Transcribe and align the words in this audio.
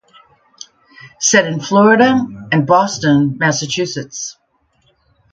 Set 1.19 1.45
in 1.45 1.59
Florida 1.59 2.25
and 2.51 2.65
Boston, 2.65 3.37
Massachusetts. 3.37 4.35